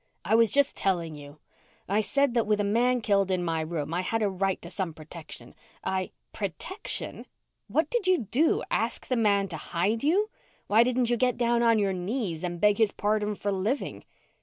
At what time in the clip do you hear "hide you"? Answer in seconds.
9.57-10.31